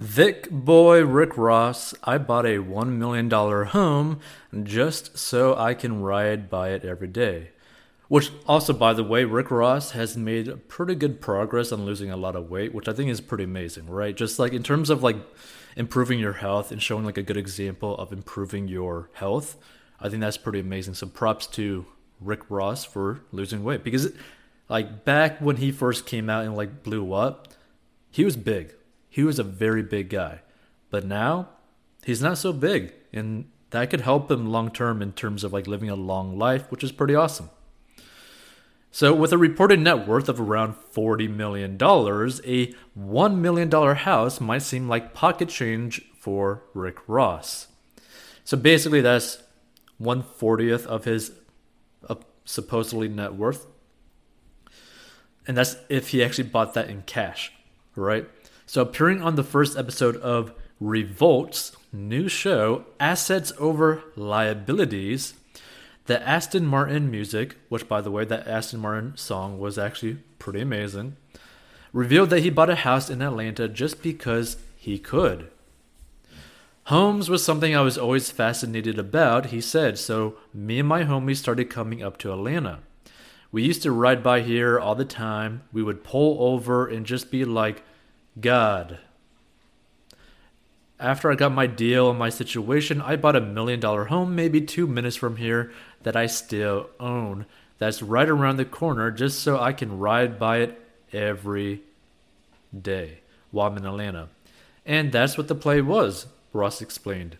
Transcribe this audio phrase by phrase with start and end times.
[0.00, 4.20] Thick boy Rick Ross, I bought a $1 million home
[4.62, 7.50] just so I can ride by it every day.
[8.06, 12.16] Which, also, by the way, Rick Ross has made pretty good progress on losing a
[12.16, 14.16] lot of weight, which I think is pretty amazing, right?
[14.16, 15.16] Just like in terms of like
[15.74, 19.56] improving your health and showing like a good example of improving your health,
[19.98, 20.94] I think that's pretty amazing.
[20.94, 21.86] So props to
[22.20, 24.12] Rick Ross for losing weight because,
[24.68, 27.48] like, back when he first came out and like blew up,
[28.12, 28.76] he was big
[29.18, 30.42] he was a very big guy.
[30.90, 31.48] But now
[32.04, 35.66] he's not so big and that could help him long term in terms of like
[35.66, 37.50] living a long life, which is pretty awesome.
[38.92, 44.62] So, with a reported net worth of around $40 million, a $1 million house might
[44.62, 47.66] seem like pocket change for Rick Ross.
[48.44, 49.42] So, basically, that's
[50.00, 51.32] 140th of his
[52.44, 53.66] supposedly net worth.
[55.44, 57.52] And that's if he actually bought that in cash,
[57.96, 58.28] right?
[58.68, 65.32] So, appearing on the first episode of Revolt's new show, Assets Over Liabilities,
[66.04, 70.60] the Aston Martin music, which by the way, that Aston Martin song was actually pretty
[70.60, 71.16] amazing,
[71.94, 75.50] revealed that he bought a house in Atlanta just because he could.
[76.88, 81.36] Homes was something I was always fascinated about, he said, so me and my homies
[81.36, 82.80] started coming up to Atlanta.
[83.50, 85.62] We used to ride by here all the time.
[85.72, 87.82] We would pull over and just be like,
[88.40, 88.98] God.
[91.00, 94.60] After I got my deal and my situation, I bought a million dollar home maybe
[94.60, 95.72] two minutes from here
[96.02, 97.46] that I still own.
[97.78, 100.80] That's right around the corner just so I can ride by it
[101.12, 101.82] every
[102.78, 104.28] day while I'm in Atlanta.
[104.84, 107.36] And that's what the play was, Ross explained.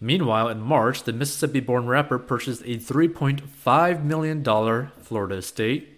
[0.00, 4.44] Meanwhile, in March, the Mississippi born rapper purchased a $3.5 million
[5.00, 5.97] Florida estate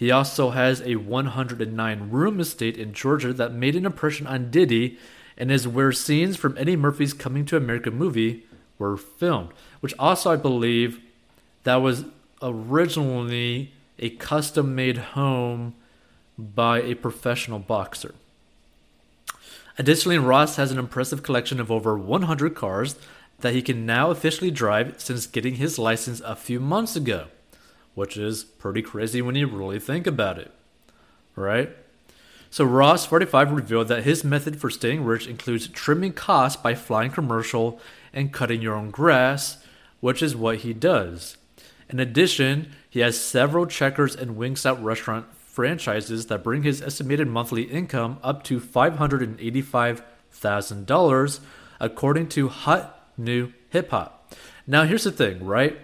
[0.00, 4.98] he also has a 109 room estate in Georgia that made an impression on Diddy
[5.36, 8.46] and is where scenes from Eddie Murphy's Coming to America movie
[8.78, 11.00] were filmed, which also I believe
[11.64, 12.06] that was
[12.40, 15.74] originally a custom made home
[16.38, 18.14] by a professional boxer.
[19.76, 22.96] Additionally, Ross has an impressive collection of over 100 cars
[23.40, 27.26] that he can now officially drive since getting his license a few months ago
[27.94, 30.50] which is pretty crazy when you really think about it.
[31.36, 31.70] Right?
[32.50, 37.12] So Ross 45 revealed that his method for staying rich includes trimming costs by flying
[37.12, 37.78] commercial
[38.12, 39.64] and cutting your own grass,
[40.00, 41.36] which is what he does.
[41.88, 47.28] In addition, he has several Checkers and wings Wingstop restaurant franchises that bring his estimated
[47.28, 51.40] monthly income up to $585,000
[51.80, 54.32] according to Hot New Hip Hop.
[54.66, 55.78] Now here's the thing, right?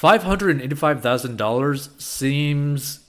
[0.00, 3.00] $585,000 seems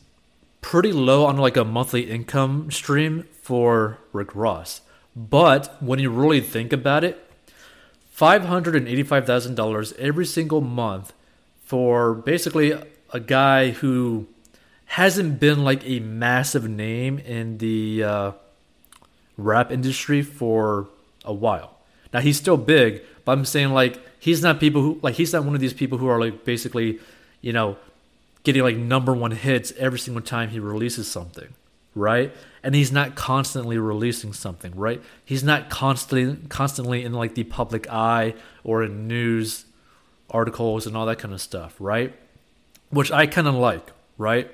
[0.62, 4.82] pretty low on like a monthly income stream for Rick Ross.
[5.16, 7.24] But when you really think about it,
[8.16, 11.14] $585,000 every single month
[11.64, 12.74] for basically
[13.14, 14.26] a guy who
[14.86, 18.32] hasn't been like a massive name in the uh,
[19.38, 20.90] rap industry for
[21.24, 21.78] a while.
[22.12, 25.44] Now he's still big, but I'm saying like he's not people who like he's not
[25.44, 27.00] one of these people who are like basically,
[27.42, 27.78] you know,
[28.44, 31.48] getting like number one hits every single time he releases something,
[31.96, 32.34] right?
[32.62, 35.02] And he's not constantly releasing something, right?
[35.24, 39.66] He's not constantly constantly in like the public eye or in news
[40.30, 42.14] articles and all that kind of stuff, right?
[42.90, 44.52] Which I kind of like, right?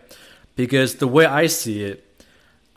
[0.56, 2.02] Because the way I see it,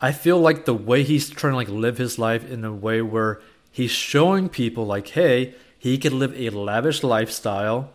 [0.00, 3.02] I feel like the way he's trying to like live his life in a way
[3.02, 3.40] where
[3.70, 7.90] he's showing people like, hey, he can live a lavish lifestyle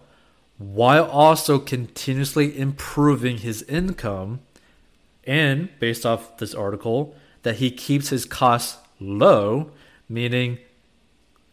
[0.57, 4.39] while also continuously improving his income.
[5.25, 9.71] And based off this article, that he keeps his costs low,
[10.07, 10.59] meaning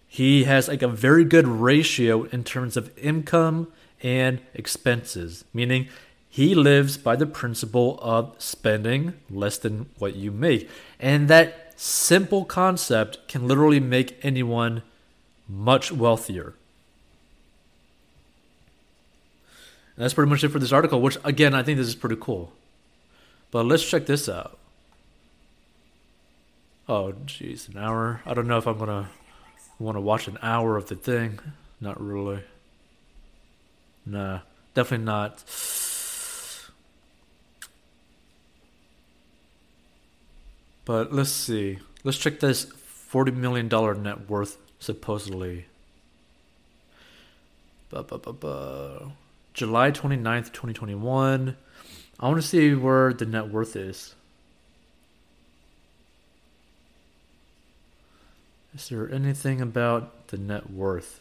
[0.06, 3.68] he has like a very good ratio in terms of income
[4.02, 5.88] and expenses, meaning
[6.28, 10.68] he lives by the principle of spending less than what you make.
[10.98, 14.82] And that simple concept can literally make anyone
[15.50, 16.54] much wealthier.
[19.96, 22.16] And that's pretty much it for this article, which again, I think this is pretty
[22.18, 22.52] cool.
[23.50, 24.58] But let's check this out.
[26.88, 28.22] Oh, jeez, an hour.
[28.24, 29.10] I don't know if I'm gonna
[29.78, 31.40] want to watch an hour of the thing.
[31.80, 32.42] Not really.
[34.06, 34.40] Nah,
[34.74, 35.44] definitely not.
[40.84, 41.78] But let's see.
[42.02, 43.68] Let's check this $40 million
[44.02, 45.66] net worth supposedly.
[47.90, 49.12] Ba, ba, ba, ba.
[49.54, 51.56] July 29th, 2021.
[52.18, 54.14] I want to see where the net worth is.
[58.74, 61.20] Is there anything about the net worth?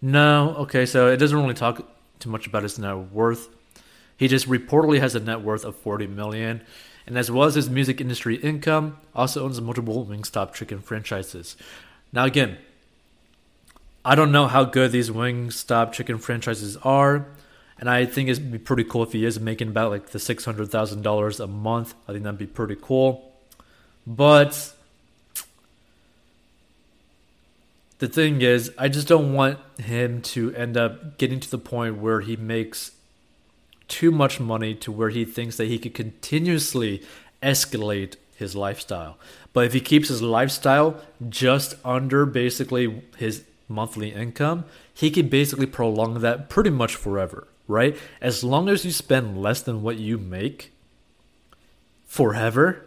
[0.00, 0.54] No.
[0.58, 1.86] Okay, so it doesn't really talk
[2.18, 3.48] too much about his net worth.
[4.16, 6.62] He just reportedly has a net worth of 40 million,
[7.06, 11.56] and as well as his music industry income, also owns multiple Wingstop chicken franchises.
[12.12, 12.58] Now again,
[14.04, 17.26] I don't know how good these Wingstop chicken franchises are,
[17.78, 20.44] and I think it'd be pretty cool if he is making about like the six
[20.44, 21.94] hundred thousand dollars a month.
[22.08, 23.32] I think that'd be pretty cool.
[24.06, 24.74] But
[27.98, 31.96] the thing is, I just don't want him to end up getting to the point
[31.96, 32.92] where he makes
[33.88, 37.02] too much money to where he thinks that he could continuously
[37.42, 39.18] escalate his lifestyle.
[39.52, 45.66] But if he keeps his lifestyle just under basically his monthly income, he can basically
[45.66, 47.96] prolong that pretty much forever, right?
[48.20, 50.72] As long as you spend less than what you make
[52.06, 52.86] forever,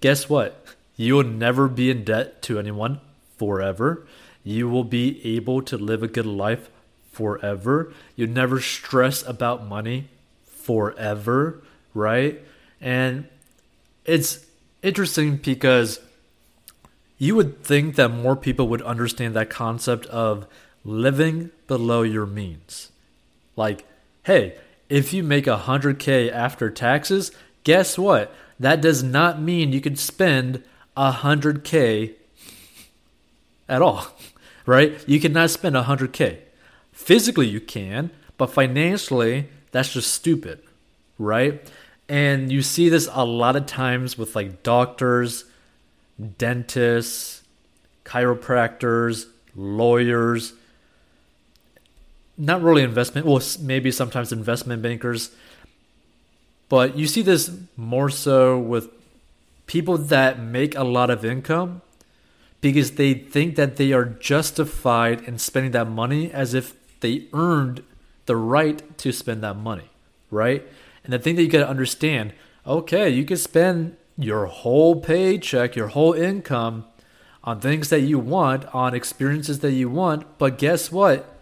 [0.00, 0.64] guess what?
[0.96, 3.00] You will never be in debt to anyone
[3.36, 4.06] forever.
[4.42, 6.70] You will be able to live a good life
[7.10, 7.92] forever.
[8.14, 10.08] You never stress about money
[10.66, 11.62] forever,
[11.94, 12.42] right?
[12.80, 13.28] And
[14.04, 14.44] it's
[14.82, 16.00] interesting because
[17.18, 20.46] you would think that more people would understand that concept of
[20.84, 22.90] living below your means.
[23.54, 23.84] Like,
[24.24, 24.58] hey,
[24.88, 27.30] if you make 100K after taxes,
[27.62, 28.34] guess what?
[28.58, 30.64] That does not mean you can spend
[30.96, 32.14] 100K
[33.68, 34.08] at all,
[34.66, 34.98] right?
[35.06, 36.38] You cannot spend 100K.
[36.92, 40.62] Physically, you can, but financially, that's just stupid,
[41.18, 41.62] right?
[42.08, 45.44] And you see this a lot of times with like doctors,
[46.38, 47.42] dentists,
[48.04, 50.52] chiropractors, lawyers.
[52.38, 55.30] Not really investment, well, maybe sometimes investment bankers.
[56.68, 58.88] But you see this more so with
[59.66, 61.82] people that make a lot of income
[62.60, 67.82] because they think that they are justified in spending that money as if they earned
[68.26, 69.90] the right to spend that money,
[70.30, 70.66] right?
[71.04, 72.32] And the thing that you got to understand
[72.66, 76.84] okay, you can spend your whole paycheck, your whole income
[77.44, 81.32] on things that you want, on experiences that you want, but guess what?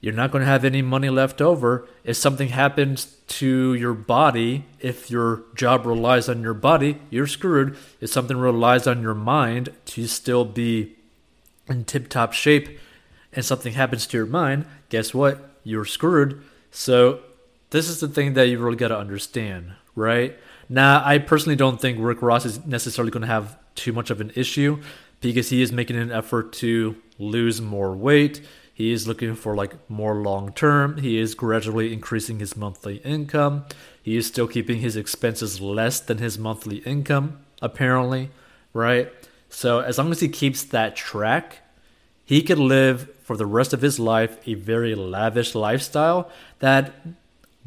[0.00, 1.86] You're not going to have any money left over.
[2.04, 7.76] If something happens to your body, if your job relies on your body, you're screwed.
[8.00, 10.96] If something relies on your mind to still be
[11.68, 12.78] in tip top shape
[13.32, 15.50] and something happens to your mind, guess what?
[15.64, 16.42] you're screwed.
[16.70, 17.20] So
[17.70, 20.36] this is the thing that you really got to understand, right?
[20.68, 24.20] Now, I personally don't think Rick Ross is necessarily going to have too much of
[24.20, 24.82] an issue
[25.20, 28.40] because he is making an effort to lose more weight.
[28.72, 30.98] He is looking for like more long term.
[30.98, 33.66] He is gradually increasing his monthly income.
[34.02, 38.30] He is still keeping his expenses less than his monthly income, apparently,
[38.72, 39.12] right?
[39.50, 41.58] So as long as he keeps that track,
[42.30, 46.30] he could live for the rest of his life a very lavish lifestyle
[46.60, 46.92] that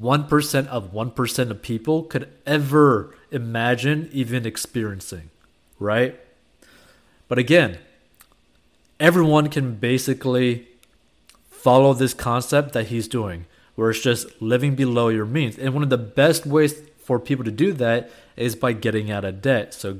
[0.01, 5.29] 1% of 1% of people could ever imagine even experiencing,
[5.79, 6.17] right?
[7.27, 7.77] But again,
[9.01, 10.69] everyone can basically
[11.49, 13.45] follow this concept that he's doing,
[13.75, 15.57] where it's just living below your means.
[15.57, 19.25] And one of the best ways for people to do that is by getting out
[19.25, 19.73] of debt.
[19.73, 19.99] So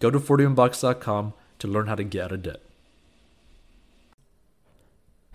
[0.00, 2.60] go to 41box.com to learn how to get out of debt.